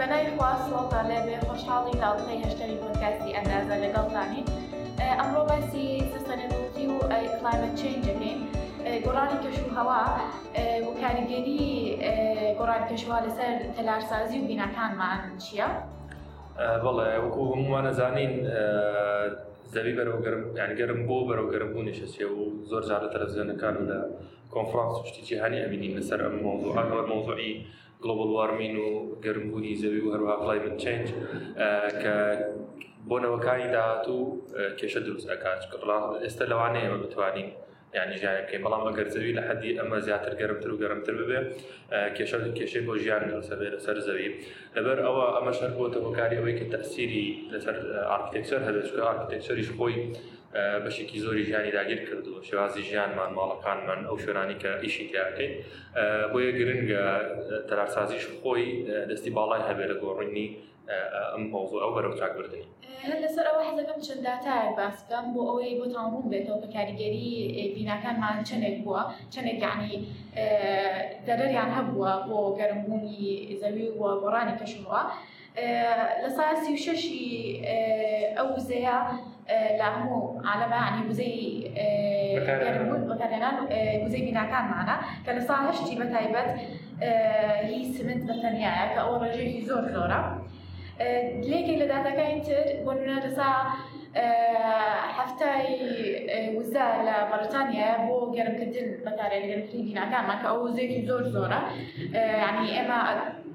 بەنای 0.00 0.26
خواسوڵتا 0.38 1.00
لێبێ 1.10 1.36
خۆشحاڵی 1.48 1.94
لاڵقەی 2.02 2.38
هەشتری 2.44 2.76
پۆتکاسی 2.82 3.30
ئەندازە 3.36 3.76
لەگەڵتانی 3.84 4.42
ئەمڕۆ 5.18 5.40
باسی 5.50 5.86
سەسەنەتی 6.12 6.84
و 6.92 6.96
ئەیکلایمە 7.14 7.70
چینجەکەین 7.80 8.38
گۆڕانی 9.04 9.36
کەش 9.44 9.56
و 9.64 9.68
هەوا 9.78 10.00
و 10.86 10.90
کاریگەری 11.02 11.64
گۆڕان 12.58 12.82
کەشوا 12.90 13.18
لەسەر 13.26 13.54
تەلارسازی 13.76 14.36
و 14.40 14.44
بینەکانمان 14.50 15.20
چییە؟ 15.44 15.68
بەڵێ 16.84 17.08
وەکو 17.24 17.42
هەمووانەزانین 17.54 18.32
زەوی 19.74 19.92
بەرەوەگەرم 19.98 20.42
یان 20.60 20.70
گەرم 20.78 21.00
بۆ 21.08 21.18
بەرەوگەرمبوونی 21.30 21.94
شەچێ 22.00 22.26
و 22.34 22.38
زۆر 22.70 22.82
جارە 22.88 23.08
تەلەزیۆنەکان 23.14 23.76
لە 23.90 23.98
کۆنفرانس 24.54 24.96
شتێکی 25.08 25.36
هەنی 25.42 25.58
ئەبینین 25.64 25.92
لەسەر 25.98 26.20
ئەم 26.24 26.34
مۆزوع 26.44 26.74
مۆزوعی 27.12 27.54
گلۆبل 28.02 28.28
وارمین 28.36 28.76
و 28.76 28.86
گەرمبوونی 29.24 29.74
زەوی 29.82 30.02
و 30.06 30.10
هەروە 30.14 30.34
کلایمن 30.40 30.76
چنج 30.84 31.06
کە 32.02 32.14
بۆنەوەکانی 33.10 33.68
داهاتوو 33.76 34.18
کێشە 34.78 35.00
دروست 35.06 35.26
ئەکات 35.32 35.60
ئێستا 36.24 36.44
لەوانەیە 36.50 36.84
ئەمە 36.88 36.98
بتوانین 37.06 37.50
یعنی 37.96 38.14
ژیان 38.20 38.34
بکەین 38.42 38.62
بەڵام 38.64 38.82
بەگەر 38.88 39.08
زەوی 39.14 39.32
لە 39.38 39.42
حدی 39.48 39.70
ئەمە 39.78 39.98
زیاتر 40.06 40.32
گەرمتر 40.40 40.70
و 40.72 40.78
گەرمتر 40.82 41.14
ببێ 41.22 41.38
کێشە 42.16 42.38
کێشەی 42.58 42.82
بۆ 42.88 42.92
ژیان 43.04 43.22
لەسەر 43.32 43.58
لەسەر 43.74 43.96
زەوی 44.06 44.28
لەبەر 44.76 44.98
ئەوە 45.06 45.24
ئەمە 45.36 45.52
شەر 45.58 45.70
بۆتەوەکاری 45.78 46.36
ئەوەی 46.38 46.56
کە 46.58 46.66
تەسیری 46.74 47.26
لەسەر 47.52 47.76
ئارکتێکسەر 48.10 48.60
هەبێت 48.66 48.88
ئارکتێکسەریش 49.08 49.70
خۆی 49.78 49.94
بەشێکی 50.84 51.18
زۆری 51.24 51.44
ژیانی 51.48 51.70
داگیر 51.76 52.00
کردو 52.08 52.32
شێوازی 52.48 52.82
ژیانمان 52.88 53.30
ماڵەکانمان 53.38 54.00
ئەو 54.08 54.16
شوێنانی 54.24 54.56
کە 54.62 54.70
ئیشی 54.84 55.04
تیاکەین 55.12 55.52
بۆیە 56.32 56.52
گرنگە 56.58 57.04
تەرارسازیش 57.68 58.24
خۆی 58.38 58.64
دەستی 59.10 59.30
باڵای 59.36 59.62
هەبێ 59.68 59.84
لە 59.92 59.96
گۆڕینی 60.02 60.48
ئەم 61.32 61.42
مۆزۆ 61.52 61.76
ئەو 61.84 61.90
بەرەو 61.96 62.14
چاکردنی 62.20 62.66
لەسەر 63.24 63.46
ئەوە 63.50 63.62
حەزەکەم 63.68 63.98
چندداتای 64.06 64.68
باسکەم 64.80 65.24
بۆ 65.34 65.40
ئەوەی 65.48 65.74
بۆ 65.78 65.84
تاڕوون 65.94 66.24
بێتەوە 66.32 66.58
بە 66.62 66.68
کاریگەری 66.76 67.30
بیناکانمان 67.74 68.36
چندێک 68.50 68.76
بووە 68.84 69.02
چندێک 69.34 69.58
یعنی 69.66 69.92
دەرەریان 71.26 71.70
هەبووە 71.76 72.12
بۆ 72.28 72.38
گەرمبوونی 72.58 73.20
زەوی 73.60 73.86
و 74.00 74.02
گۆڕانی 74.22 74.54
کەشمەوە. 74.60 75.02
آه، 75.66 76.26
لصاسي 76.26 76.72
وششي 76.72 77.62
آه، 77.66 78.34
أو 78.38 78.58
زيا 78.58 79.08
آه، 79.50 79.76
لامو 79.76 80.42
على 80.44 80.66
ما 80.70 80.76
يعني 80.76 81.06
مزي 81.08 81.70
يرمون 82.46 83.08
مثلا 83.08 83.50
مزي 84.04 84.30
بنا 84.30 84.40
كان 84.42 84.64
معنا 84.64 85.00
كان 85.26 85.40
صاهشتي 85.46 85.94
بتايبت 85.96 86.60
هي 87.62 87.84
سمنت 87.92 88.30
مثلا 88.30 88.50
يعني 88.50 88.94
كأول 88.94 89.22
رجل 89.22 89.62
زور 89.62 89.88
زورة 89.92 90.42
لكن 91.40 91.72
لذا 91.78 92.02
كانت 92.02 92.46
بنا 92.86 93.26
لصا 93.26 93.52
هەفتای 95.12 95.78
وزە 96.58 96.84
لە 97.08 97.16
بەرتانیا 97.30 97.90
بۆ 98.06 98.16
گەرمکردن 98.36 98.88
بەتارێ 99.06 99.38
گەرمکردنی 99.50 99.82
بیناکانمان 99.90 100.36
کە 100.42 100.46
ئەو 100.52 100.58
وزێکی 100.68 101.00
زۆر 101.08 101.22
زۆرە 101.34 101.60
ینی 102.46 102.68
ئێمە 102.76 102.98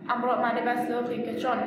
ئەمڕۆمانە 0.09 0.61
بەسەوەڵی 0.67 1.19
کە 1.25 1.33
چۆن 1.41 1.59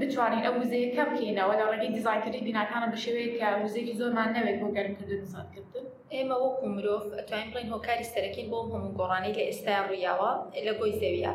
بتوانین 0.00 0.42
ئەو 0.46 0.54
وزەیە 0.62 0.90
کەم 0.96 1.08
بکەینەوە 1.12 1.54
لە 1.60 1.64
ڕێگەی 1.70 1.92
دیزانکردنی 1.96 2.44
بیناکانە 2.48 2.86
بشێوەیە 2.92 3.30
کە 3.38 3.46
وزێکی 3.64 3.94
زۆرمان 4.00 4.28
نەوێت 4.36 4.56
بۆ 4.62 4.68
گەرمکردن 4.76 5.22
سادکردن 5.34 5.84
ئێمە 6.16 6.36
وەکو 6.44 6.66
مرۆڤ 6.76 7.02
ئەتوانین 7.18 7.48
بڵین 7.52 7.68
هۆکاری 7.74 8.10
سەرەکەین 8.12 8.48
بۆ 8.52 8.58
هەموو 8.72 8.96
گۆڕانەی 8.98 9.34
لە 9.38 9.42
ئێستا 9.48 9.72
ڕویاوە 9.88 10.30
لە 10.66 10.72
گۆی 10.78 10.94
زەویە 11.00 11.32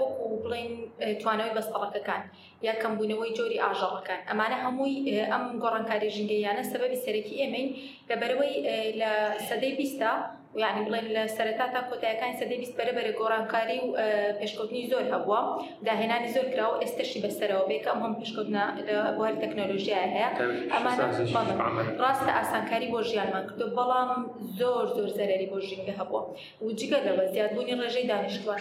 وەکو 0.00 0.26
بڵین 0.44 0.68
توانەوەی 1.22 1.52
بەستەڵەکەکان 1.56 2.22
یا 2.66 2.72
کەمبوونەوەی 2.82 3.32
جۆری 3.38 3.58
ئاژەڵەکان 3.64 4.20
ئەمانە 4.30 4.56
هەمووی 4.64 4.96
ئەم 5.32 5.44
گۆڕانکاری 5.62 6.08
ژنگەیانە 6.16 6.62
سەبەبی 6.72 6.98
سەرەکی 7.04 7.34
ئێمەین 7.42 7.68
لەبەرەوەی 8.10 8.54
لە 9.00 9.10
سەدەی 9.48 9.72
بیستا 9.78 10.12
یعنی 10.62 10.80
بڵێن 10.88 11.06
لە 11.16 11.22
سەرەتا 11.36 11.66
تا 11.74 11.80
کۆتایەکانی 11.90 12.34
سەدەی 12.40 12.58
بیست 12.62 12.74
بەرەبەرە 12.78 13.12
گۆڕانکاری 13.20 13.78
و 13.84 13.88
پێشکەوتنی 14.40 14.88
زۆر 14.90 15.04
هەبووە 15.12 15.40
داهێنانی 15.88 16.28
زۆر 16.34 16.46
کراوە 16.52 16.76
ئێستشی 16.82 17.18
بەسەرەوە 17.24 17.64
بێکەم 17.70 17.98
هەم 18.04 18.14
پێشکەوتنا 18.20 18.64
بواری 19.16 19.38
تەکنۆلۆژیای 19.44 20.08
هەیە 20.14 20.30
ئەمانە 20.74 21.00
ڕاستە 22.02 22.30
ئاسانکاری 22.38 22.88
بۆ 22.92 22.98
ژیانمان 23.08 23.44
کردو 23.48 23.66
بەڵام 23.78 24.10
زۆر 24.58 24.84
زۆر 24.96 25.08
زەرری 25.18 25.46
بۆ 25.52 25.58
ژینگە 25.68 25.94
هەبووە 26.00 26.22
و 26.64 26.68
جگە 26.80 26.98
لەوە 27.06 27.24
زیادبوونی 27.34 27.74
ڕێژەی 27.82 28.06
دانیشتوان 28.12 28.60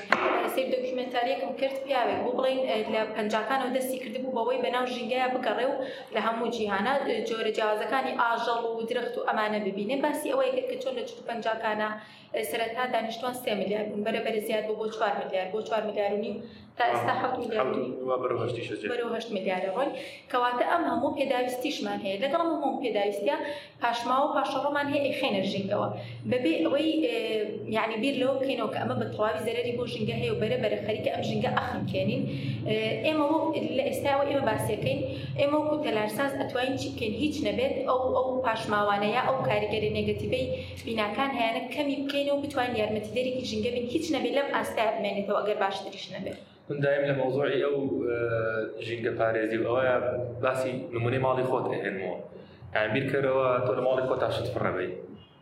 سێ 0.53 0.61
دۆکیومنتاریەکم 0.73 1.51
کرد 1.59 1.77
پیاوێک 1.85 2.19
بۆ 2.25 2.31
بڵین 2.39 2.59
لە 2.93 2.99
پنجکان 3.15 3.59
و 3.65 3.69
دەست 3.75 3.90
دەستی 3.93 3.99
کردبوو 4.11 4.35
بەوەی 4.37 4.59
بەناو 4.65 4.85
ژینگایە 4.95 5.27
بگەڕێ 5.35 5.65
و 5.71 5.73
لە 6.15 6.19
هەموو 6.27 6.51
جیهانە 6.55 6.93
جۆرە 7.29 7.51
جیازەکانی 7.57 8.13
ئاژەڵ 8.21 8.61
و 8.65 8.81
درخت 8.89 9.13
و 9.17 9.25
ئەمانە 9.27 9.59
ببینێ 9.67 9.95
باسی 10.03 10.31
ئەوەی 10.33 10.51
کە 10.69 10.75
چۆن 10.81 10.93
لە 10.97 11.03
پنجکانە 11.27 11.89
سەرەتا 12.49 12.83
دانیشتوان 12.93 13.35
سێ 13.43 13.51
میلیارد 13.61 13.87
بوون 13.89 14.03
بەرەبەر 14.07 14.35
زیاد 14.47 14.63
بۆ 14.67 14.73
بۆ 14.79 14.85
4 14.89 15.17
میلیارد 15.19 15.49
بۆ 15.53 15.59
4 15.67 15.83
میلیارد 15.87 16.13
و 16.13 16.17
نیم 16.25 16.35
تا 16.87 16.91
ئێستا 16.91 17.13
ح 17.21 17.63
میلیارد 19.33 19.33
میلیارەڕۆی 19.37 19.89
کەواتە 20.31 20.63
ئەم 20.71 20.83
هەموو 20.89 21.15
پێداویستیشمان 21.19 21.99
هەیە 22.05 22.17
لەگەڵ 22.23 22.41
هەموو 22.53 22.79
پێداویستە 22.83 23.35
پاشما 23.81 24.15
و 24.23 24.31
پاشەڕۆمان 24.35 24.87
هەیە 24.93 25.01
ئەخێنە 25.07 25.41
ژینگەوە 25.51 25.87
بەبێ 26.31 26.51
ئەوەی 26.63 26.89
یعنی 27.77 27.95
بیر 28.01 28.15
لەوە 28.21 28.33
بکەینەوە 28.39 28.69
کە 28.73 28.79
ئەمە 28.81 28.95
بەتەواوی 29.01 29.41
زەرری 29.47 29.73
بۆ 29.77 29.83
ژینگە 29.93 30.15
هەیە 30.21 30.31
و 30.33 30.39
بەرە 30.41 30.57
بەرە 30.63 30.77
خەریکە 30.85 31.09
ئەم 31.13 31.23
ژینگە 31.29 31.51
ئەخنکێنین 31.57 32.23
ئێمە 33.05 33.27
لە 33.77 33.83
ئێستاوە 33.89 34.23
ئێمە 34.29 34.43
باسیەکەین 34.49 34.99
ئێمە 35.39 35.57
وکو 35.61 35.75
تەلارساز 35.85 36.31
ئەتوانین 36.39 36.75
چی 36.81 36.87
بکەین 36.93 37.13
هیچ 37.23 37.35
نەبێت 37.47 37.75
ئەو 37.89 37.99
ئەو 38.17 38.27
پاشماوانەیە 38.45 39.21
ئەو 39.27 39.37
کاریگەری 39.47 39.89
نگەتیبەی 39.99 40.45
بیناکان 40.85 41.29
هیانە 41.37 41.61
کەمی 41.73 41.95
بکەینەوە 42.01 42.39
بتوان 42.43 42.69
یارمەتیدەرێکی 42.79 43.45
ژینگە 43.51 43.69
بین 43.75 43.85
هیچ 43.95 44.05
نەبێت 44.13 44.33
لەم 44.37 44.49
ئاستا 44.55 44.83
بمێنێتەوە 44.95 45.37
ئەگەر 45.41 45.57
باشتریش 45.63 46.07
نەبێت. 46.15 46.39
من 46.71 46.79
دایم 46.85 47.03
لە 47.09 47.13
مۆزۆری 47.19 47.61
ئەو 47.65 47.75
ژینگە 48.85 49.11
پارێزی 49.19 49.57
و 49.63 49.63
ئەوە 49.79 49.97
باسی 50.43 50.71
نمونەی 50.95 51.19
ماڵی 51.27 51.43
خۆت 51.49 51.65
هێنمەوە 51.83 52.17
ئەمبیر 52.77 53.05
کەرەوە 53.11 53.45
تۆ 53.65 53.71
لە 53.77 53.81
ماڵی 53.87 54.03
خۆ 54.09 54.13
تاشت 54.23 54.45
فڕەبەی 54.55 54.89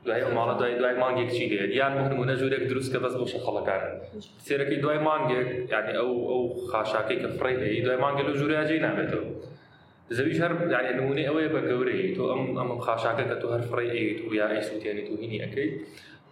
دوای 0.05 0.23
ماڵە 0.37 0.53
دوای 0.59 0.73
دوای 0.79 0.95
مانگێک 1.03 1.29
چی 1.35 1.45
لێت 1.49 1.71
یان 1.79 1.93
بخنمونە 1.97 2.33
ژورێک 2.41 2.63
دروست 2.71 2.89
کە 2.93 2.99
بەس 3.03 3.13
بۆ 3.19 3.25
شەخەڵەکان 3.33 3.81
سێرەکەی 4.45 4.79
دوای 4.83 4.99
مانگێک 5.09 5.47
یعنی 5.73 5.91
ئەو 5.99 6.11
ئەو 6.31 6.41
خاشاکەی 6.71 7.17
کە 7.21 7.27
فڕی 7.39 7.57
دوای 7.85 7.99
مانگە 8.03 8.23
لە 8.29 8.33
ژوریاجی 8.39 8.79
نابێتەوە 8.87 9.29
زەویش 10.17 10.39
هەر 10.43 10.51
یعنی 10.75 10.91
نمونەی 10.99 11.25
ئەوەیە 11.29 11.49
بە 11.55 11.61
گەورەی 11.69 12.01
تۆ 12.15 12.23
ئەم 12.31 12.41
ئەم 12.59 12.69
خاشاکە 12.85 13.23
کە 13.29 13.35
تۆ 13.41 13.47
هەر 13.55 13.61
فڕی 13.69 13.89
ئەیت 13.95 14.19
و 14.25 14.31
یا 14.39 14.47
ئەی 14.53 14.63
سووتێنیت 14.69 15.07
و 15.11 15.15
هینی 15.21 15.39
ئەەکەی 15.43 15.69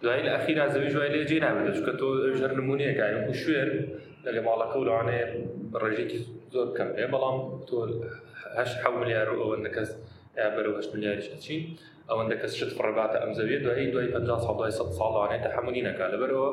دوای 0.02 0.20
لە 0.26 0.30
ئەخیرا 0.34 0.66
زەوی 0.74 0.88
جوای 0.94 1.10
لێ 1.14 1.22
جێ 1.30 1.38
نابێت 1.46 1.74
چکە 1.78 1.92
تۆ 2.00 2.08
ژەر 2.40 2.52
نمونەیەکانی 2.60 3.18
و 3.30 3.32
شوێن 3.42 3.70
لەگە 4.26 4.40
ماڵەکە 4.48 4.76
و 4.80 4.84
لەوانێ 4.88 5.18
ڕێژێکی 5.82 6.18
زۆر 6.54 6.68
کەم 6.76 6.88
پێ 6.96 7.06
بەڵام 7.12 7.38
تۆ 7.68 7.76
ح 8.82 8.84
میلیار 9.00 9.28
و 9.30 9.38
ئەوەندە 9.42 9.70
کەس 9.76 9.90
بەرەوەش 10.54 10.86
میلیاریش 10.94 11.28
ئەچین 11.34 11.60
ئەوەندە 12.10 12.36
کەس 12.42 12.52
شت 12.58 12.72
فڕباتە 12.78 13.16
ئەم 13.22 13.30
زەویێت 13.38 13.62
دوایی 13.66 13.86
دوای 13.94 14.08
50 14.14 14.76
ساڵ 14.76 14.88
ساڵانێت 14.98 15.42
تەحملی 15.46 15.82
نەکە 15.88 16.04
لەبەرەوە 16.12 16.50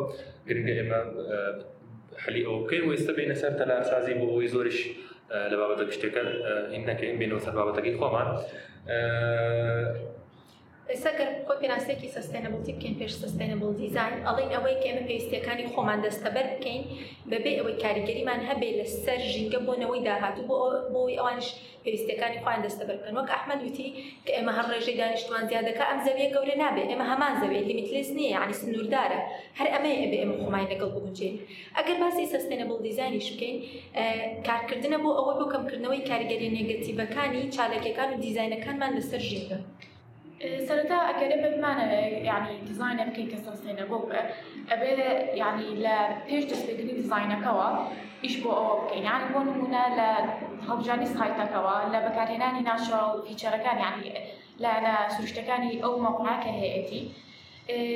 گرنگە 0.48 0.74
ئێمە 0.80 1.00
حلی 2.24 2.42
ئەو 2.48 2.56
بکەین 2.64 2.84
و 2.88 2.92
ئێستا 2.96 3.14
بینە 3.18 3.36
سەر 3.42 3.54
تەلارسازی 3.60 4.14
بۆ 4.20 4.26
ئەوی 4.34 4.48
زۆریش 4.54 4.80
لە 5.52 5.56
بابەتە 5.60 5.84
شتێکەکە 5.96 6.24
هین 6.74 6.84
نەکەین 6.90 7.16
بینەوە 7.22 7.42
سەر 7.46 7.54
بابەتەکەی 7.60 7.96
خۆمان 8.00 8.28
ئێسەگەر 10.92 11.30
خۆی 11.46 11.60
پێناسێکی 11.64 12.10
سستێنەبڵتی 12.18 12.74
بکەین 12.78 12.96
پێش 13.02 13.14
سستێنەبڵ 13.24 13.72
دیزین 13.82 14.14
ئەڵین 14.28 14.50
ئەوەی 14.56 14.78
کێمە 14.84 15.04
پێویستیەکانی 15.10 15.66
خۆمان 15.74 16.00
دەستەبەر 16.06 16.46
بکەین 16.54 16.82
بەبێ 17.32 17.52
ئەوەی 17.60 17.78
کاریگەریمان 17.84 18.40
هەبێ 18.50 18.70
لە 18.80 18.86
سەر 19.04 19.20
ژینگە 19.34 19.60
بۆنەوەی 19.68 20.02
داهاتوو 20.08 20.48
بۆ 20.50 20.56
بۆی 20.94 21.18
ئەوانش 21.20 21.48
پێویستەکانی 21.84 22.40
خۆیان 22.44 22.62
دەستەبەر 22.66 22.96
بکەن 23.02 23.14
وەک 23.20 23.30
ئەحمەد 23.36 23.62
وتی 23.68 23.88
کە 24.26 24.32
ئێمە 24.36 24.54
هەر 24.58 24.66
ڕێژەی 24.72 24.98
دانیشتوان 25.02 25.44
زیادەکە 25.52 25.84
ئەم 25.90 26.00
زەویە 26.06 26.28
گەورە 26.36 26.56
نابێ 26.64 26.84
ئێمە 26.92 27.06
هەمان 27.12 27.34
زەوێ 27.42 27.60
لیمیتلس 27.70 28.10
نییە 28.20 28.38
عنی 28.44 28.56
سنووردارە 28.60 29.20
هەر 29.60 29.68
ئەمە 29.74 29.90
ئەبێ 30.02 30.18
ئێمە 30.22 30.36
خۆمان 30.42 30.64
لەگەڵ 30.72 30.90
بگونجێن 30.96 31.34
ئەگەر 31.78 31.98
باسی 32.02 32.26
سستێنەبڵ 32.34 32.78
دیزانیش 32.88 33.28
بکەین 33.34 33.58
کارکردنە 34.48 34.98
بۆ 35.04 35.10
ئەوە 35.18 35.34
بۆ 35.40 35.46
کەمکردنەوەی 35.54 36.06
کاریگەری 36.10 36.50
نێگەتیبەکانی 36.58 37.44
چالکەکان 37.56 38.10
و 38.14 38.22
دیزینەکانمان 38.26 38.92
لەسەر 38.98 39.22
ژینگە. 39.30 39.60
سەرتا 40.68 40.96
ئەگەرێ 41.10 41.38
بمانە 41.44 41.86
ینی 42.30 42.56
دیزانە 42.68 43.04
بکەین 43.10 43.28
کە 43.32 43.38
سەسێنە 43.46 43.86
بۆ 43.92 43.98
بە 44.10 44.20
ئەبێ 44.72 44.92
ینی 45.42 45.70
لە 45.86 45.96
پێش 46.28 46.44
دەستپێکردنی 46.52 46.98
دیزینەکەەوە 47.00 47.68
ئیش 48.24 48.36
بۆ 48.44 48.50
ئەوە 48.58 48.74
بکەین 48.82 49.04
یانی 49.10 49.28
بۆ 49.34 49.40
نمونە 49.50 49.84
لە 50.00 50.10
هەڵبژانی 50.68 51.08
سایتەکەەوە 51.16 51.76
لە 51.94 52.00
بەکارهێنانی 52.06 52.62
ناشڵ 52.70 52.94
فیچەرەکان 53.28 53.78
ینی 53.86 54.10
لە 54.64 54.72
سروشتەکانی 55.16 55.72
ئەو 55.84 55.94
مەقعکە 56.06 56.52
هەیەتی 56.60 57.04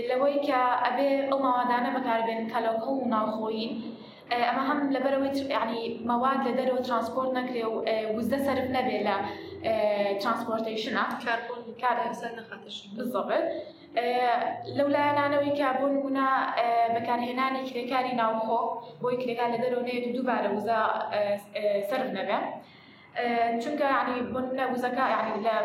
لەوەی 0.09 0.37
کە 0.47 0.61
ئەبێ 0.85 1.09
ئەو 1.29 1.39
ماوادانە 1.45 1.89
بەکاربێن 1.95 2.41
کەلەکە 2.53 2.87
و 2.95 3.07
ناوخۆین. 3.13 3.73
ئەمە 4.49 4.63
هەم 4.69 4.79
لەبەرەوەی 4.95 5.33
ینی 5.55 5.81
مەواد 6.09 6.39
لە 6.47 6.51
دەرەوە 6.59 6.81
ترانسپۆرت 6.87 7.31
نەکرێ 7.39 7.63
و 7.73 7.75
وزدە 8.17 8.39
سرف 8.45 8.65
نەبێ 8.77 8.97
لە 9.07 9.15
ترانسپۆرتیشنە 10.21 11.03
آه، 11.83 11.93
انا 11.93 12.13
کارسە 12.13 12.27
نەخاتش 12.37 12.77
بزەبێت 12.97 13.45
لەو 14.77 14.87
لایەنانەوەی 14.95 15.57
کابوون 15.61 15.93
بوونا 16.01 16.29
بەکارهێنانی 16.95 17.63
کرێکاری 17.69 18.13
ناوخۆ 18.21 18.59
بۆی 19.01 19.19
کرێکار 19.21 19.49
لە 19.53 19.59
دەرونێت 19.63 20.05
دووبارە 20.15 20.49
وزە 20.57 20.79
وزا 21.81 21.97
نەبێ. 22.19 22.39
چونکە 23.63 23.85
عنی 23.99 24.13
يعني 24.15 24.21
بۆە 24.33 24.63
وزەکە 24.73 25.05
عنی 25.19 25.35
لە 25.47 25.55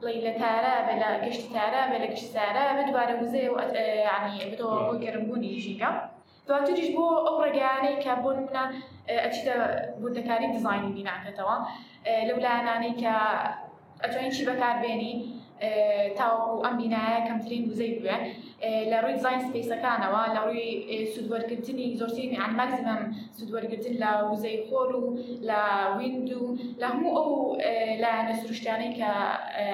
پڵی 0.00 0.18
لە 0.26 0.32
تارە 0.40 0.74
بە 0.88 0.94
لە 1.02 1.08
گەشتی 1.24 1.48
تارە 1.56 1.80
بە 1.90 1.96
لە 2.02 2.06
گشت 2.12 2.26
سارە 2.36 2.64
بە 2.76 2.82
دووارە 2.88 3.14
وزێ 3.22 3.44
و 3.52 3.56
آه، 3.60 4.04
عنی 4.16 4.32
يعني 4.38 4.50
بدۆ 4.52 4.66
بۆ 4.88 4.94
گەرمبوونی 5.04 5.52
ژیکە. 5.66 5.90
دواتریش 6.48 6.88
بۆ 6.96 7.04
ئەو 7.26 7.36
ڕێگەیانەی 7.44 7.96
کە 8.04 8.12
بۆ 8.22 8.30
منە 8.46 8.64
ئەچیتە 9.24 9.54
بودەکاری 10.00 10.46
آه، 10.50 10.54
دزانی 10.56 10.90
بیناکەتەوە 10.96 11.56
لەولایانانەی 12.28 12.94
کە 13.02 13.12
ئەتوانینشی 14.04 14.44
بەکاربێنی 14.50 15.14
تاوەکو 16.18 16.52
ئەم 16.64 16.74
بینایە 16.80 17.18
کەمترین 17.28 17.62
وزەی 17.70 17.92
بووە 17.98 18.16
لە 18.90 18.96
ڕووی 19.02 19.16
زای 19.24 19.38
سپیسەکانەوە 19.48 20.20
لە 20.34 20.40
ڕووی 20.46 20.68
سوودوەرگرتنی 21.12 21.86
زۆرترین 22.00 22.32
ئەن 22.40 22.52
مەکسیمم 22.60 23.02
سوودوەرگرتن 23.36 23.94
لە 24.02 24.10
وزەی 24.32 24.58
خۆر 24.66 24.90
و 25.00 25.02
لە 25.48 25.60
ویند 25.98 26.28
و 26.38 26.40
لە 26.80 26.86
هەموو 26.92 27.12
ئەو 27.18 27.30
لایەنە 28.02 28.34
سروشتیانەی 28.40 28.92
کە 28.98 29.10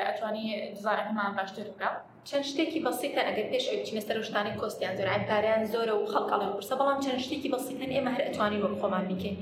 ئەتوانی 0.07 0.45
دزانەکەمان 0.75 1.33
باشتر 1.39 1.67
بکە. 1.73 1.91
چەند 2.29 2.45
شتێکی 2.51 2.81
بەسیتان 2.87 3.27
ئەگەر 3.29 3.47
پێش 3.53 3.65
ئەچینە 3.73 4.03
سەر 4.09 4.19
شتانی 4.29 4.53
کۆستیان 4.61 4.95
زۆر 4.99 5.09
ئەمپاریان 5.15 5.63
زۆرە 5.73 5.95
و 5.97 6.11
خەڵکەڵێن 6.13 6.53
پرسە 6.57 6.75
بەڵام 6.81 6.99
چەند 7.05 7.21
شتێکی 7.25 7.49
بەسیتان 7.55 7.91
ئێمە 7.97 8.11
هەر 8.17 8.23
ئەتوانین 8.27 8.61
وە 8.63 8.71
خۆمان 8.81 9.05
بکەین 9.11 9.37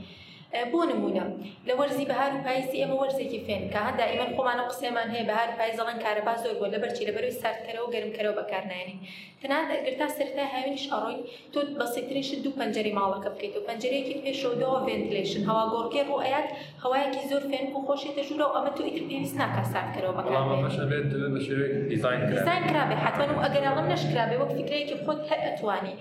بۆ 0.72 0.80
نمونە 0.90 1.24
لە 1.68 1.72
وەرزی 1.78 2.04
بەهار 2.10 2.30
و 2.34 2.42
پایسی 2.46 2.80
ئەمە 2.82 2.96
وەرزێکی 3.02 3.42
فێن 3.46 3.64
کە 3.72 3.78
هەندا 3.86 4.04
ئێمە 4.10 4.26
خۆمانە 4.34 4.64
قسەمان 4.70 5.08
هەیە 5.14 5.28
بەهار 5.30 5.50
پایزەڵەن 5.58 5.98
کارەبا 6.04 6.34
زۆر 6.42 6.54
بۆ 6.60 6.66
لەبەرچی 6.74 7.06
لەبەروی 7.08 7.38
ساردکەرەوە 7.40 7.84
و 7.84 7.92
گەرمکەرەوە 7.94 8.38
بەکارنایێنین 8.38 8.98
تەنان 9.42 9.64
دەگرتا 9.72 10.06
سەرتا 10.18 10.42
هاوینش 10.54 10.82
ئەڕۆی 10.92 11.18
تۆ 11.52 11.58
بەسیترش 11.80 12.28
دوو 12.44 12.54
پەنجەری 12.60 12.92
ماڵەکە 12.98 13.28
بکەیت 13.34 13.54
و 13.58 13.60
پەنجەرەیەکی 13.68 14.14
پێشەوەدەوە 14.24 14.78
ڤنتلیشن 14.88 15.42
هەوا 15.50 15.64
گۆرگێ 15.74 16.02
ڕۆ 16.10 16.16
ئەیات 16.26 16.48
هەوایەکی 16.84 17.22
زۆر 17.30 17.42
فێن 17.50 17.66
و 17.74 17.76
خۆشیتە 17.88 18.22
ژوورە 18.28 18.46
و 18.48 18.54
ئەمە 18.56 18.70
تو 18.76 18.82
ئیتر 18.88 19.02
پێویست 19.08 19.36
ناکە 19.40 19.62
ساکەرەوە 19.72 20.12
بەکەزان 20.18 22.62
کرابێ 22.68 22.96
حتمەن 23.04 23.30
و 23.36 23.38
ئەگەر 23.44 23.62
ئەڵم 23.68 23.86
نشکرابێ 23.94 24.36
وەک 24.42 24.52
فکرەیەکی 24.58 24.96
خۆت 25.04 25.20
هەر 25.30 25.40
ئەتوانی 25.46 25.94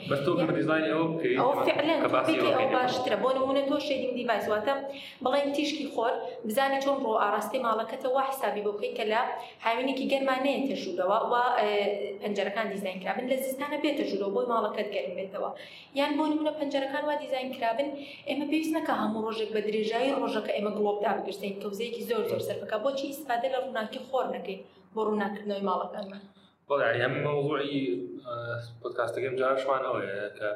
ئەو 1.41 1.51
فعلەن 1.67 1.99
باشترە 2.75 3.17
بۆ 3.23 3.29
نمونە 3.37 3.61
تۆ 3.69 3.75
شێدینگ 3.87 4.13
دیڤایس 4.19 4.45
واتە 4.53 4.73
بڵێن 5.25 5.49
تیشکی 5.57 5.85
خۆر 5.93 6.13
بزانانی 6.47 6.79
چۆن 6.85 6.97
ڕۆ 7.03 7.09
ئاراستی 7.23 7.59
ماڵەکەتە 7.67 8.07
وا 8.15 8.21
حسابی 8.29 8.61
بۆ 8.65 8.71
بکەیت 8.77 8.93
کە 8.97 9.05
لە 9.13 9.21
هاوینێکی 9.65 10.05
گەرمانەیە 10.11 10.59
تێشوودەوە 10.67 11.17
و 11.31 11.33
پەنجەرەکان 12.21 12.67
دیزین 12.73 12.97
کرابن 13.03 13.25
لە 13.31 13.35
زستانە 13.45 13.77
بێتە 13.83 14.03
ژوورەوە 14.09 14.31
بۆی 14.35 14.47
ماڵەکەت 14.51 14.89
گەرم 14.95 15.13
بێتەوە 15.19 15.49
یان 15.99 16.11
بۆ 16.17 16.23
نمونە 16.31 16.51
پەنجەرەکان 16.59 17.03
وا 17.09 17.15
دیزین 17.21 17.49
کرابن 17.55 17.89
ئێمە 18.29 18.45
پێویست 18.51 18.73
نەکە 18.77 18.93
هەموو 19.01 19.23
ڕۆژێک 19.27 19.49
بە 19.55 19.61
درێژایی 19.67 20.15
ڕۆژەکە 20.21 20.51
ئێمە 20.55 20.71
گڵۆبدا 20.77 21.11
بگرین 21.17 21.55
کەوزەیەکی 21.61 22.03
زۆر 22.09 22.21
زۆر 22.31 22.41
سەرفەکە 22.47 22.77
بۆچی 22.83 23.07
ئیسپادە 23.11 23.47
لە 23.53 23.59
ڕووناکی 23.63 23.99
خۆر 24.07 24.25
نەکەین 24.35 24.59
بۆ 24.93 25.01
ڕووناکردنەوەی 25.07 25.67
ماڵەکانمان. 25.69 26.21
بەڵی 26.69 26.99
هەم 27.03 27.13
مەوضوعی 27.25 27.79
پۆتکاستەکەم 28.81 29.35
جارشمان 29.41 29.81
ئەوەیە 29.87 30.25
کە 30.37 30.49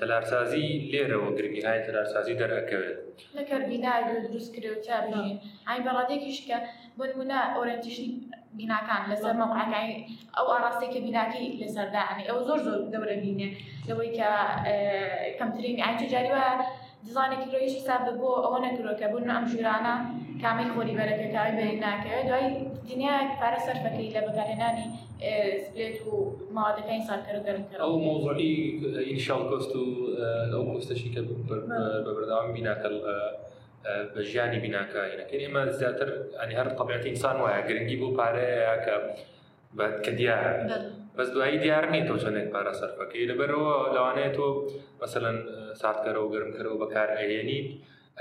تەلارسازی 0.00 0.68
لێرەوە 0.92 1.28
گرنگی 1.38 1.62
های 1.66 1.78
تەلارسازی 1.86 2.34
دەرەکەوێت 2.40 2.98
لەکەبینا 3.36 3.94
دروستکرێ 4.28 4.68
و 4.72 4.78
چاژین 4.86 5.28
ئای 5.68 5.78
بەڵاتێکیش 5.86 6.38
کە 6.48 6.58
بۆ 6.98 7.04
نمونە 7.10 7.38
ئۆرەنتیشنی 7.56 8.10
بیناکان 8.58 9.02
لەسەر 9.10 9.34
مەوعەکانی 9.40 9.96
ئەو 10.36 10.46
ئاراستێک 10.52 10.90
کە 10.94 11.00
بیناکی 11.06 11.44
لەسەردانی 11.62 12.24
ئەو 12.28 12.38
زۆر 12.48 12.58
زۆر 12.66 12.78
دەورە 12.94 13.16
بینێ 13.24 13.48
لەوەی 13.88 14.10
کە 14.18 14.28
کەمترین 15.38 15.76
ئاجی 15.84 16.08
جاریوە 16.12 16.44
دزانێکی 17.06 17.50
ڕۆیشی 17.54 17.82
سا 17.86 17.94
بۆ 18.20 18.30
ئەوە 18.44 18.58
نەگرۆکە 18.66 19.06
بوون 19.12 19.30
ئەم 19.34 19.44
ژورانە 19.52 19.94
کامی 20.42 20.68
خۆری 20.74 20.96
بەرەکە 20.98 21.26
کاوی 21.34 21.54
بەری 21.58 21.78
ناکەوێت 21.86 22.24
دوای 22.30 22.46
دنیاك 22.90 23.30
پارە 23.42 23.56
سەرفەکەی 23.66 24.08
لە 24.16 24.20
بەکارهێنانی 24.26 24.86
سپلێت 25.64 25.96
و 26.12 26.14
ماڵەکەی 26.56 27.00
ساکەر 27.08 27.36
گەرمکە 27.46 27.74
ئەو 27.84 27.94
مۆزۆی 28.06 28.54
ئینشال 29.10 29.42
کۆست 29.50 29.72
و 29.80 29.84
ئەو 30.52 30.62
کۆستەشی 30.72 31.10
کە 31.14 31.20
بە 32.04 32.08
بەرداوام 32.16 32.50
بیناکە 32.56 32.88
بە 34.14 34.20
ژیانی 34.28 34.58
بیناکەینەکەن 34.64 35.40
ئێمە 35.44 35.62
زیاتر 35.80 36.08
ئەنی 36.40 36.54
هەر 36.60 36.68
قەبیەتی 36.78 37.08
ئینسان 37.12 37.36
وایە 37.44 37.62
گرنگی 37.68 37.96
بۆ 38.00 38.08
پارەیە 38.18 38.74
کە 38.84 38.96
کە 40.04 40.10
دیارە 40.18 40.52
بەس 41.16 41.28
دوایی 41.34 41.58
دیار 41.64 41.84
نیە 41.92 42.02
تۆ 42.08 42.14
چەندێک 42.22 42.48
پارە 42.54 42.72
سەرفەکەی 42.80 43.28
لەبەرەوە 43.30 43.74
لەوانێت 43.94 44.32
تۆ 44.38 44.46
مثلەن 45.02 45.36
ساتکەرە 45.80 46.20
و 46.22 46.30
گەرمکەرەوە 46.34 46.78
بەکار 46.82 47.08
ئەهێنیت 47.18 47.68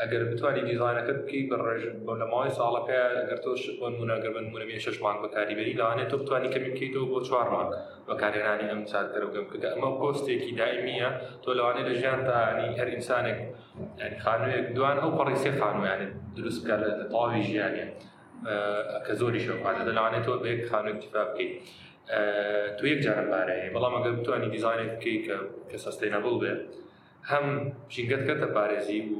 ئەگەر 0.01 0.23
بتانی 0.31 0.61
دیزانەکە 0.69 1.13
بکەی 1.21 1.43
بەڕێژ 1.49 1.83
لە 2.21 2.25
ماوەی 2.31 2.51
ساڵەکە 2.59 2.99
ئەگەر 3.19 3.39
تۆ 3.45 3.49
شبن 3.63 3.93
مونەگەر 3.99 4.31
بن 4.37 4.45
مونەمی 4.51 4.79
ششمان 4.85 5.15
بەکاریبەری 5.23 5.73
لاانێت 5.81 6.07
تۆ 6.11 6.15
بتانی 6.23 6.49
کەمی 6.53 6.69
بکەیتەوە 6.73 7.05
بۆ 7.11 7.17
چوارمان 7.27 7.67
بەکارێنانی 8.09 8.67
ئەم 8.71 8.81
چاردەرەگەم 8.91 9.45
کردە 9.51 9.67
ئەمە 9.73 9.89
پۆستێکی 9.99 10.51
دائمیە 10.59 11.09
تۆ 11.43 11.49
لەوانێت 11.57 11.85
لە 11.89 11.93
ژیان 11.99 12.19
تانی 12.29 12.69
هەر 12.79 12.87
ئینسانێک 12.95 13.39
خانوێک 14.23 14.65
دوان 14.77 14.97
ئەو 15.03 15.11
پەڕیسێ 15.17 15.51
خانویانێت 15.59 16.11
دروست 16.37 16.59
بکە 16.61 16.75
لە 16.81 16.87
تاوی 17.13 17.41
ژیانە 17.47 17.85
کە 19.05 19.11
زۆری 19.19 19.41
شەوقانە 19.45 19.81
دەلاوانێت 19.87 20.23
تۆ 20.27 20.31
بەیەک 20.43 20.61
خانوێک 20.71 20.97
تیفا 21.03 21.23
بکەیت. 21.31 21.51
تو 22.77 22.83
یەک 22.91 22.99
جارم 23.05 23.27
بارەیە 23.33 23.69
بەڵام 23.75 23.93
ئەگەر 23.97 24.13
بتانی 24.19 24.47
دیزانێک 24.55 24.89
بکەیت 24.97 25.23
کە 25.27 25.37
کە 25.69 25.77
سەستێنەبڵ 25.85 26.33
بێت 26.43 26.61
هەم 27.31 27.45
ژینگەتکە 27.95 28.35
تەپارێزی 28.41 28.99
و 29.11 29.15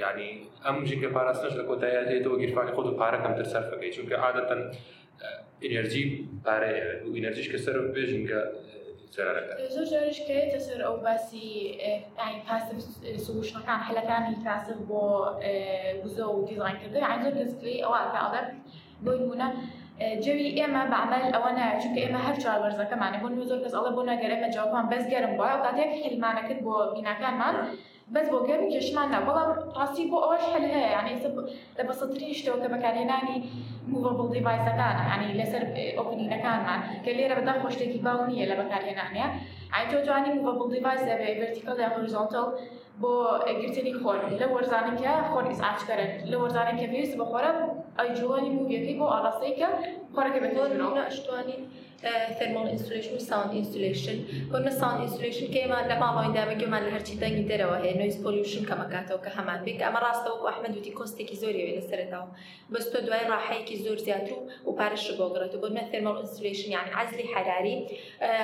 ینی 0.00 0.30
ئەم 0.66 0.76
ژینکە 0.88 1.08
پاراستنش 1.16 1.52
لە 1.60 1.64
کۆتایەتەوە 1.68 2.36
گیرفانی 2.42 2.72
خۆت 2.76 2.86
و 2.88 2.96
پارەکەم 3.00 3.34
تر 3.38 3.46
سەرفەکەی 3.54 3.92
چونکە 3.96 4.16
عادەتەن 4.24 4.60
ئینەرژی 5.64 6.04
پارەیە 6.46 6.84
ئینەرژیش 7.16 7.48
کە 7.52 7.58
سەر 7.66 7.76
بێژینگە 7.94 8.40
زۆر 9.76 9.84
جارشکێتە 9.92 10.58
سەر 10.68 10.80
ئەو 10.86 10.94
باسی 11.06 11.44
پاسب 12.46 12.78
سوشنەکان 13.26 13.80
حلەکانی 13.88 14.36
پاسب 14.46 14.78
بۆ 14.90 15.02
گوزە 16.02 16.24
و 16.32 16.44
دیزانکردن 16.48 17.04
عجل 17.14 17.30
کەسکری 17.38 17.82
ئەوە 17.84 17.98
ئەڵەر 18.24 18.44
بۆی 19.04 19.18
بوونە 19.24 19.48
جوی 20.24 20.54
ئێمە 20.58 20.82
بەعمل 20.92 21.22
ئەوە 21.34 21.50
نایە 21.58 21.76
چونکە 21.82 22.00
ئێمە 22.04 22.20
هەر 22.26 22.36
چاوەرزەکەمانە 22.44 23.18
بۆ 23.22 23.26
زۆر 23.50 23.60
کەس 23.64 23.74
ئەڵە 23.76 23.90
بۆ 23.96 24.02
نەگەرەمە 24.12 24.48
جاوان 24.56 24.86
بەس 24.92 25.04
گەرم 25.12 25.32
بۆە 25.38 25.54
کاتێک 25.64 25.90
حلمانەکرد 26.04 26.60
بۆ 26.66 26.74
بینەکانمان. 26.94 27.54
بس 28.12 28.28
بو 28.28 28.46
كان 28.46 28.68
جيش 28.68 28.94
مالنا 28.94 29.20
بلا 29.20 29.72
راسي 29.76 30.06
بو 30.10 30.18
اوش 30.24 30.40
حل 30.40 30.60
هي 30.64 30.80
يعني 30.82 31.20
سب 31.20 31.48
لبسط 31.78 32.18
ريش 32.18 32.42
تو 32.44 32.52
كبكان 32.52 32.96
هناني 32.98 33.44
موفابل 33.88 34.32
ديفايس 34.32 34.58
كان 34.62 34.78
يعني 34.78 35.42
لسر 35.42 35.62
اوبن 35.98 36.28
كان 36.30 36.62
مان 36.64 36.80
كليرا 37.04 37.40
بدا 37.40 37.62
خوش 37.62 37.74
تكي 37.74 37.98
باونية 37.98 38.44
لبكان 38.46 38.82
هنانيا 38.84 39.40
يعني 39.72 39.92
تو 39.92 40.04
جواني 40.06 40.34
موفابل 40.34 40.74
ديفايس 40.74 41.00
فيرتيكال 41.00 41.80
يا 41.80 41.96
هوريزونتال 41.96 42.46
بو 43.00 43.24
گرتنی 43.46 43.94
خور 44.04 44.16
لورزانی 44.40 44.96
که 45.00 45.22
خور 45.32 45.50
از 45.50 45.62
عرش 45.62 45.84
کرد 45.84 46.24
لورزانی 46.28 46.80
که 46.86 46.90
ویوس 46.92 47.14
بخوره 47.14 47.76
ایجوانی 48.00 48.48
مویی 48.50 48.92
که 48.92 48.98
بو 48.98 49.04
عرصه 49.06 49.50
که 49.54 49.68
خوره 50.14 50.30
که 50.30 50.40
بتوان 50.40 51.04
نشتوانی 51.06 51.54
thermal 52.38 52.66
insulation 52.74 53.14
و 53.16 53.20
sound 53.30 53.52
insulation 53.60 54.16
هەمە 54.54 54.70
sound 54.80 54.98
insulation 55.06 55.46
کەمان 55.54 55.84
لە 55.90 55.96
ماڵەوەی 56.02 56.30
دامەگومان 56.36 56.82
لە 56.86 56.90
هەرچی 56.96 57.14
دەنگی 57.22 57.46
دەرەوە 57.50 57.76
هەیە 57.84 57.94
نویز 58.00 58.16
پۆلیوشن 58.24 58.62
کەمەکاتەوە 58.70 59.20
کە 59.24 59.30
هەمان 59.38 59.60
بێک 59.66 59.80
ئەمە 59.86 60.00
ڕاستەوە 60.06 60.38
ئەحمەد 60.50 60.74
وتی 60.78 60.92
کۆستێکی 60.98 61.36
زۆریەوێ 61.42 61.72
لە 61.78 61.82
سەرتاوە 61.90 62.28
بەستۆ 62.72 62.98
دوای 63.06 63.24
ڕاحەیەکی 63.30 63.76
زۆر 63.84 63.98
زیاتر 64.06 64.32
و 64.68 64.72
پارش 64.78 65.04
بۆگرێت 65.20 65.54
بۆ 65.62 65.68
نە 65.78 65.82
thermal 65.90 66.16
insulation 66.24 66.68
یان 66.76 66.88
عزلی 66.98 67.26
حراری 67.32 67.76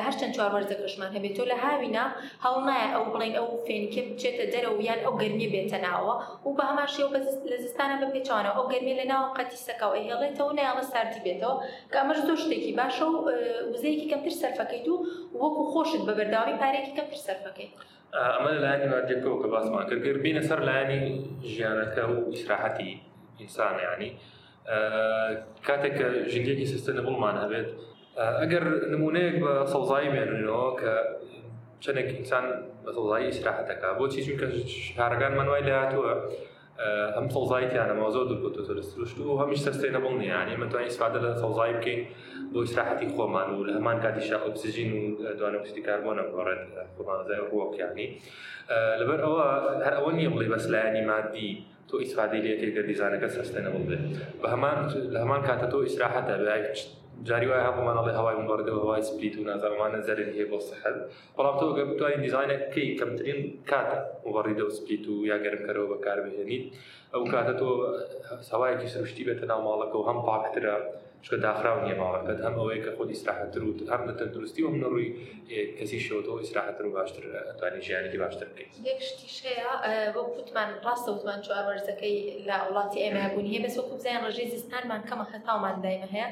هەرچەند 0.06 0.32
چوارەرزە 0.36 0.74
کەشمان 0.80 1.10
هەبێت 1.16 1.34
تۆ 1.36 1.42
لە 1.50 1.56
هاوینا 1.64 2.06
هەڵ 2.44 2.56
نایە 2.68 2.88
ئەو 2.94 3.04
بڵین 3.14 3.34
ئەو 3.38 3.48
فێنکە 3.66 4.02
بچێتە 4.08 4.44
دەرەوە 4.54 4.80
یان 4.88 5.00
ئەو 5.06 5.14
گەرمی 5.22 5.48
بێتە 5.54 5.78
ناوە 5.86 6.14
و 6.46 6.50
بە 6.58 6.64
هەماشیەوە 6.70 7.10
لە 7.52 7.56
زستانە 7.64 7.96
بە 8.00 8.06
پێچوانە 8.14 8.50
ئەو 8.56 8.64
گەرمی 8.72 8.94
لە 9.00 9.04
ناو 9.12 9.24
قەتی 9.36 9.58
سەکەەوە 9.66 9.96
هێڵێتەوە 10.08 10.52
نایڵە 10.58 10.84
ساردی 10.92 11.20
بێتەوە 11.26 11.56
کە 11.92 11.96
ئەمەش 12.00 12.18
زۆر 12.26 12.38
شتێکی 12.44 12.72
باشە 12.78 13.04
و 13.12 13.16
وزەیەکی 13.74 14.06
کەمتر 14.12 14.32
سەرفەکەیت 14.42 14.86
و 14.92 14.94
وەکو 15.40 15.62
خۆشت 15.72 16.02
بە 16.08 16.14
بەرداوی 16.18 16.54
پارێکی 16.62 16.92
کەمتر 16.98 17.18
سەرفەکەیت 17.28 17.72
ئەمە 18.36 18.50
لایەنی 18.64 18.88
مادیەکە 18.94 19.28
و 19.32 19.40
کە 19.42 19.46
باسمان 19.54 19.84
کرد 19.88 20.00
گربینە 20.06 20.42
سەر 20.48 20.60
لایەنی 20.68 21.02
ژیانەکە 21.52 22.02
و 22.12 22.16
ئیسراحەتی 22.34 22.90
ئینسان 23.40 23.74
ینی 23.86 24.10
کاتێک 25.66 25.94
کە 25.98 26.06
ژنگێکی 26.32 26.66
سستە 26.72 26.90
نەبوومان 26.98 27.36
هەبێت 27.44 27.68
ئەگەر 28.42 28.64
نمونەیەک 28.94 29.36
بە 29.44 29.52
سەوزایی 29.72 30.12
بێننەوە 30.14 30.66
کە 30.80 30.94
چندێک 31.84 32.08
ئینسان 32.16 32.44
بە 32.84 32.90
سەوزایی 32.96 33.28
ئیسراحەتەکە 33.32 33.88
بۆچی 33.98 34.20
چونکە 34.26 34.46
شارەکان 34.96 35.32
منوای 35.38 35.62
لاتووە 35.68 36.12
هەم 37.16 37.26
سەوزایتیان 37.36 37.88
ئەمە 37.92 38.08
زۆر 38.14 38.24
دوورگوتۆتەرسشت 38.30 39.18
و 39.26 39.30
هەمیش 39.42 39.60
سەستێنەبڵ 39.68 40.12
نیە 40.22 40.38
ینی 40.42 40.54
مەتوانین 40.62 40.88
ئیسفادە 40.90 41.18
لە 41.24 41.30
سەوزای 41.42 41.72
بکەین 41.78 42.00
بۆ 42.52 42.58
ئیسراحەتی 42.66 43.08
خۆمان 43.14 43.48
و 43.54 43.58
لە 43.68 43.72
هەمان 43.78 43.96
کاتیشا 44.04 44.36
ئۆکسسیژین 44.44 44.90
و 44.94 45.06
دوانە 45.38 45.58
پشتی 45.62 45.82
کاربوونە 45.88 46.22
گۆڕێت 46.34 46.62
خۆمانزای 46.96 47.40
ڕۆکیانی 47.50 48.08
لەبەر 49.00 49.18
ئەوە 49.26 49.42
هەر 49.86 49.94
ئەوە 49.98 50.10
نیە 50.18 50.30
بڵێ 50.34 50.46
بەسلایانی 50.54 51.02
مادی 51.10 51.50
تۆ 51.88 51.94
ئیسفادەی 52.02 52.40
لەکەی 52.46 52.70
گەردیزانەکە 52.76 53.28
سەستێنەبڵ 53.36 53.82
بێت 53.88 54.02
بە 54.42 54.46
هەمان 54.54 54.76
لە 55.12 55.18
هەمان 55.24 55.40
کاتە 55.48 55.66
تۆ 55.72 55.76
ئیسراحەتە 55.88 56.34
جاری 57.26 57.46
وایە 57.50 57.62
هەمومان 57.68 57.96
ئەڵێ 57.98 58.12
هەوای 58.18 58.36
مباردەوە 58.42 58.78
هەوای 58.84 59.02
سپلیت 59.10 59.34
و 59.38 59.44
نازانمانە 59.50 60.00
زەرری 60.08 60.32
هەیە 60.36 60.46
بۆ 60.52 60.58
سەحل 60.70 60.96
بەڵام 61.36 61.56
تۆ 61.60 61.64
گە 61.78 61.84
بتوانین 61.92 62.20
دیزینە 62.26 62.56
کەی 62.74 62.88
کەمترین 63.00 63.40
کاتە 63.70 63.96
مبەڕیدە 64.28 64.62
و 64.66 64.74
سپلیت 64.78 65.04
و 65.08 65.14
یاگەرمکەرەوە 65.32 65.88
بەکاربهێنیت 65.92 66.64
ئەو 67.14 67.22
کاتە 67.32 67.54
تۆ 67.60 67.68
هەوایەکی 68.52 68.88
سروشتی 68.94 69.26
بێتە 69.28 69.44
ناو 69.50 69.60
ماڵەکە 69.68 69.96
و 69.98 70.06
هەم 70.08 70.18
پاکترە 70.28 70.76
شکە 71.26 71.36
داخراو 71.48 71.80
نیە 71.86 71.96
ماڵەکەت 72.02 72.38
هەم 72.46 72.54
ئەوەیە 72.60 72.80
کە 72.84 72.90
خۆی 72.96 73.08
ئیسراحەتر 73.14 73.62
و 73.64 73.72
هەم 73.92 74.02
لە 74.08 74.14
تەندروستی 74.18 74.62
و 74.64 74.70
منڕووی 74.74 75.08
کەسی 75.78 75.98
شەوەەوە 76.06 76.38
ئیسراحەتر 76.42 76.84
و 76.86 76.88
اه، 76.88 76.94
باشتر 77.00 77.24
جاني 77.60 77.80
ژیانێکی 77.86 78.18
باشتر 78.24 78.46
اه، 78.46 80.12
بکەیت 80.14 80.50
من 80.56 80.68
بۆ 80.84 80.92
ابرز 81.02 81.04
ڕاستە 81.10 81.48
لا 81.48 81.58
ولاتي 81.66 81.66
وەرزەکەی 81.68 82.16
لە 82.48 82.56
وڵاتی 82.68 83.64
بس 83.64 83.78
وقت 83.78 83.98
زين 84.04 84.20
رجيز 84.28 84.54
استان 84.54 84.84
من 84.88 85.00
كم 85.08 85.18
خطا 85.24 85.30
خەتاومان 85.32 85.76
دایمە 85.84 86.08
هي 86.16 86.24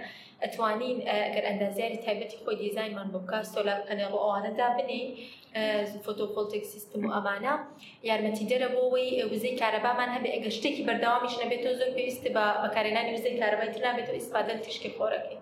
ئەتوانین 0.43 0.99
ئەگەر 1.09 1.45
ئەندازیاری 1.51 1.99
تایبەتی 2.07 2.37
خۆی 2.45 2.57
دیزینمان 2.61 3.09
بۆ 3.13 3.19
بکە 3.25 3.39
سۆلار 3.55 3.81
پەنێڵ 3.89 4.13
ئەوانەدا 4.21 4.69
بنین 4.79 5.07
فۆتۆفۆلتێک 6.05 6.65
سیستم 6.75 7.01
و 7.07 7.09
ئەمانە 7.17 7.53
یارمەتی 8.11 8.45
دەرە 8.53 8.69
بۆەوەی 8.75 9.09
وزەی 9.33 9.55
کارەبامان 9.63 10.09
هەبێ 10.17 10.29
ئەگە 10.35 10.51
شتێکی 10.57 10.83
بەردەوامیش 10.89 11.35
نەبێتەوە 11.43 11.75
زۆر 11.81 11.91
پێویستە 11.97 12.29
بە 12.37 12.45
بەکارێنانی 12.65 13.13
استفاده 13.15 13.39
کارەبای 13.43 13.71
تر 13.75 13.83
نابێتەوە 13.87 14.21
کی 14.83 14.91
او 14.91 14.95
خۆرەکەی 14.99 15.39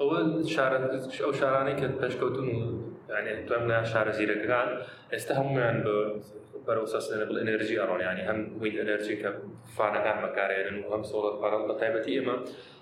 او 0.00 0.08
ئەو 0.14 1.76
که 1.80 1.86
کە 2.00 2.08
کوتون 2.20 2.48
یعنی 3.12 3.30
تو 3.46 3.54
امنا 3.58 3.78
شهر 3.92 4.08
زيرة 4.18 4.34
كان 4.46 4.68
استهم 5.16 5.48
من 5.58 5.76
بر 6.66 6.78
اساس 6.84 7.02
سستينبل 7.06 7.36
انرژی 7.38 7.76
ارون 7.82 8.00
یعنی 8.00 8.22
هم 8.28 8.38
ويند 8.60 8.78
انرجي 8.86 9.16
كفانا 9.22 10.00
كان 10.06 10.18
مكارين 10.24 10.84
وهم 10.84 11.02
صورة 11.10 11.30
فرن 11.40 11.62
بطيبة 11.68 12.06
ايما 12.06 12.36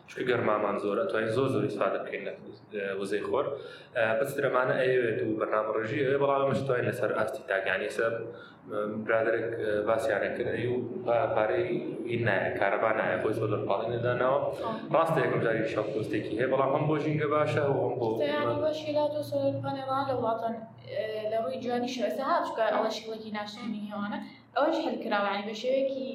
چکە 0.09 0.23
گەرمامان 0.31 0.77
زۆر 0.85 0.97
ئەتوانین 1.03 1.29
زۆر 1.37 1.49
زۆری 1.55 1.71
ساده 1.79 1.99
بکەین 2.05 2.25
لە 2.29 2.33
وزەی 3.01 3.23
خۆر 3.29 3.47
بەس 4.19 4.31
درەمانە 4.37 4.75
ئەوێت 4.83 5.19
و 5.29 5.39
بەنامە 5.41 5.71
ڕژی 5.77 6.03
ئەوێ 6.05 6.19
بەڵام 6.23 6.43
مشتوانین 6.51 6.87
لەسەر 6.91 7.11
ئاستی 7.19 7.43
تاگیانی 7.51 7.91
سەر 7.97 8.13
برادێک 9.07 9.45
باسییانەکردی 9.89 10.67
و 10.73 10.77
پارەی 11.35 11.69
نایە 12.27 12.51
کارەبان 12.61 12.95
نایە 13.01 13.19
خۆی 13.23 13.35
سۆلەر 13.41 13.63
پاڵی 13.69 13.87
ندانەوە 13.95 14.39
ڕاستە 14.95 15.19
یەکم 15.25 15.41
جاری 15.45 15.69
شەپۆستێکی 15.73 16.35
هەیە 16.39 16.49
بەڵام 16.53 16.71
هەم 16.77 16.85
بۆ 16.91 16.95
ژینگە 17.05 17.29
باشە 17.35 17.65
و 17.71 17.75
هەم 17.85 17.95
بۆ 18.01 18.09
لە 20.11 20.15
وڵاتان 20.21 20.55
لە 21.31 21.37
ڕووی 21.43 21.61
جوانی 21.65 21.91
شەسە 21.97 22.23
هاچکە 22.31 22.65
ئەوە 22.75 22.91
شڵێکی 22.97 23.31
ناشتنی 23.39 23.81
هێوانە 23.89 24.19
ئەوەش 24.57 24.77
هەلکراوانی 24.87 25.45
بە 25.49 25.55
شێوەیەکی 25.61 26.11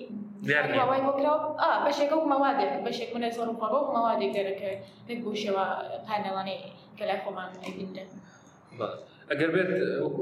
وای 0.50 1.00
وەکراوە 1.08 1.56
بەشێکە 1.88 2.16
و 2.20 2.26
مەوادێک 2.34 2.72
بەشێک 2.88 3.10
منە 3.16 3.30
زۆر 3.38 3.48
پەڕۆ 3.62 3.80
مەوادێک 3.96 4.32
دەرەکە 4.38 4.72
لە 5.08 5.14
گوشەوە 5.24 5.66
پانەوانەی 6.08 6.60
کە 6.98 7.04
لای 7.10 7.20
خۆمان 7.24 7.50
ئەیبیندە 7.64 8.04
ئەگەر 9.32 9.50
بێت 9.56 9.70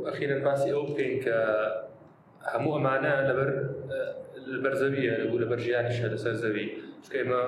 ئەخیرە 0.07 0.37
باسی 0.47 0.69
ئەو 0.75 0.83
بکەین 0.89 1.13
کە 1.25 1.35
هەموو 2.53 2.75
ئەمانە 2.77 3.13
لەبەر 3.29 3.49
بەرزەویە 4.63 5.13
لەبوو 5.21 5.41
لە 5.43 5.47
بەرژیانی 5.53 5.93
شە 5.97 6.07
لەسەر 6.13 6.35
زەوی 6.43 6.65
چکە 7.03 7.17
ئێمە 7.21 7.41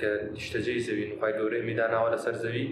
کە 0.00 0.08
نیشتەجێی 0.36 0.80
زەوی 0.86 1.06
پای 1.20 1.32
گەورەی 1.38 1.62
میداناوە 1.68 2.08
لەسەر 2.14 2.34
زەوی 2.42 2.64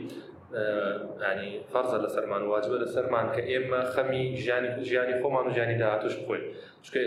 ینی 1.30 1.50
فەرزە 1.72 1.98
لە 2.04 2.08
سەرمان 2.14 2.42
واجبە 2.52 2.76
لە 2.84 2.88
سەرمان 2.94 3.26
کە 3.34 3.42
ئێمە 3.50 3.80
خەمی 3.94 4.22
ژیانی 4.42 4.70
ژیانی 4.88 5.14
خۆمان 5.20 5.44
و 5.48 5.50
ژیانی 5.56 5.76
داهاتوش 5.82 6.14
بخۆین 6.20 6.44
چکە 6.86 7.00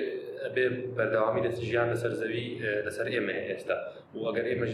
ئەبێ 0.45 0.65
بەردەوامی 0.97 1.41
لە 1.45 1.51
ژیان 1.69 1.87
لەسەر 1.93 2.11
زەوی 2.21 2.45
لەسەر 2.85 3.05
ئێمە 3.15 3.35
ئێستا 3.49 3.77
و 4.13 4.17
ئەگەر 4.29 4.45
ئێمە 4.49 4.65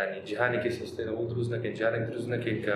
ینی 0.00 0.20
جیهانێکی 0.28 0.72
سیستەوە 0.78 1.22
دروست 1.30 1.50
نەکەین 1.54 1.74
جارێک 1.80 2.02
دروست 2.10 2.28
نەکەین 2.34 2.58
کە 2.66 2.74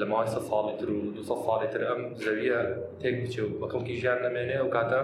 لە 0.00 0.04
ماوەی 0.10 0.30
سە 0.34 0.40
ساڵی 0.48 0.74
تر 0.80 0.88
و 0.94 0.98
دو 1.16 1.22
ساڵی 1.46 1.68
تر 1.74 1.82
ئەم 1.88 2.00
زەویە 2.24 2.60
تێک 3.00 3.14
بچێ 3.24 3.42
و 3.44 3.52
بەکەڵکی 3.62 3.94
ژیان 4.00 4.18
نامێنێ 4.26 4.58
و 4.64 4.68
کاتە 4.76 5.00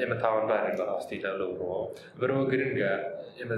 ئێمە 0.00 0.16
تاوانبارێک 0.22 0.74
بە 0.78 0.84
ڕاستی 0.90 1.18
لە 1.24 1.30
لەوڕەوە 1.40 1.80
بەرەوە 2.18 2.44
گرنگە 2.50 2.92
ئێمە 3.38 3.56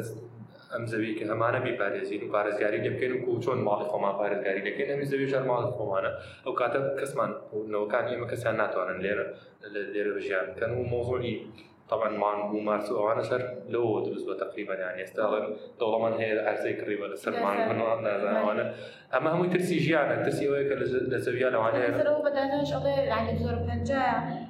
ام 0.66 0.73
ئەم 0.75 0.85
زەوی 0.92 1.12
کە 1.18 1.25
هەمانە 1.30 1.58
بیپارێزین 1.68 2.23
و 2.26 2.32
پارێزگاری 2.37 2.78
لێ 2.85 2.90
بکەین 2.94 3.12
و 3.30 3.40
چۆن 3.44 3.61
ماڵی 3.66 3.87
خۆمان 3.92 4.14
پارێزگاری 4.20 4.62
دەکەین 4.68 4.88
ئەمی 4.92 5.06
زەوی 5.12 5.28
شار 5.32 5.44
ماڵی 5.50 5.73
خۆمانە 5.78 6.11
ئەو 6.44 6.52
کاتە 6.61 6.78
کەسمان 7.00 7.30
نەوەکانی 7.73 8.11
ئمە 8.16 8.26
کەسیان 8.32 8.56
ناتوانن 8.62 8.99
لێرە 9.04 9.26
لیر 9.94 10.06
بژیان 10.16 10.44
بکەن 10.52 10.70
و 10.73 10.82
موضوعی 10.94 11.35
طبعا 11.90 12.11
مان 12.23 12.38
بو 12.50 12.58
مارس 12.68 12.87
وانا 12.90 13.23
سر 13.30 13.40
لو 13.73 14.00
دروس 14.06 14.25
تقريبا 14.44 14.75
يعني 14.75 15.00
استغل 15.04 15.44
طالما 15.80 16.11
هي 16.20 16.30
عرسي 16.49 16.73
قريبة 16.80 17.06
لسر 17.08 17.30
مان 17.42 17.56
وانا 17.80 18.40
وانا 18.44 18.64
اما 19.16 19.30
هم 19.35 19.50
ترسي 19.50 19.76
جي 19.85 19.92
انا 19.99 20.23
ترسي 20.23 20.49
ويك 20.49 20.73
لزويا 21.12 21.49
لو 21.50 21.61
انا 21.68 21.90
مثلا 21.90 22.11
هو 22.11 22.23
بدانا 22.23 22.58
ان 22.61 22.64
شاء 22.64 22.78
الله 22.78 22.90
يعني 23.00 23.38
زور 23.38 23.54
بنجا 23.54 24.02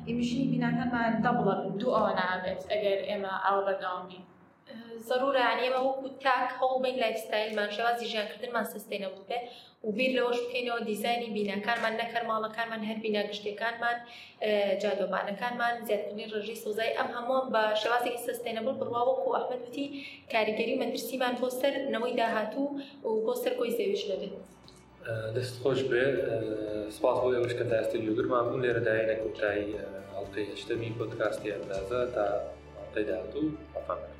يمشي 0.07 0.41
بنا 0.57 0.71
كما 0.79 1.01
دبل 1.31 1.79
دو 1.79 1.97
انا 1.97 2.21
عملت 2.31 2.63
اجر 2.77 3.15
اما 3.15 3.29
او 3.51 3.63
بدامي 3.67 4.19
ضرورە 5.11 5.43
عنێمە 5.53 5.81
وەکو 5.87 6.09
تاک 6.25 6.49
هەڵبین 6.61 6.97
لایفستایلمان 7.03 7.71
شێوازی 7.77 8.07
ژیانکردنمان 8.13 8.65
سستێنەبوو 8.75 9.25
بێ 9.29 9.39
و 9.87 9.89
بیر 9.97 10.11
لەوەش 10.19 10.39
بکەینەوە 10.45 10.81
دیزانی 10.91 11.29
بینەکانمان 11.37 11.95
نەکەر 12.03 12.23
ماڵەکانمان 12.31 12.83
هەر 12.89 12.99
بینە 13.05 13.23
گشتەکانمان 13.29 13.97
جادۆبانەکانمان 14.83 15.75
زیاتنی 15.89 16.27
ڕژی 16.33 16.57
سوزای 16.65 16.93
ئەم 16.99 17.09
هەمووان 17.17 17.47
بە 17.55 17.63
شێوازێکی 17.83 18.23
سستێنەبوو 18.29 18.79
بڕواوەکو 18.81 19.29
ئەحمد 19.39 19.63
وتی 19.67 19.87
کاریگەری 20.33 20.75
مەترسیمان 20.83 21.35
بۆ 21.41 21.49
سەر 21.61 21.75
نەوەی 21.95 22.15
داهاتوو 22.21 22.67
و 23.09 23.11
بۆ 23.27 23.33
سەر 23.43 23.53
کۆی 23.59 23.73
زەویش 23.79 24.03
دەبێت. 24.11 24.35
دەست 25.37 25.55
خۆش 25.63 25.81
بێ 25.91 26.03
سپاس 26.97 27.17
بۆ 27.23 27.29
ئێوەشکە 27.37 27.65
داستی 27.73 27.99
لوگرمان 28.07 28.45
بوو 28.49 28.63
لێرە 28.65 28.83
داینە 28.89 29.17
کوتایی 29.23 29.69
هەڵقی 30.17 30.45
هشتمی 30.53 30.91
پۆتکاستی 30.99 31.51
ئەندازە 31.55 32.01
تا 32.15 32.27
دەدات 32.95 33.33
و 33.41 33.43
حفاەکە. 33.77 34.16